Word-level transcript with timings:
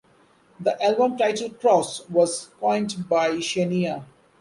The 0.59 0.83
album 0.83 1.15
title 1.15 1.51
"Cross" 1.51 2.09
was 2.09 2.49
coined 2.59 3.07
by 3.07 3.33
Shinya. 3.33 4.03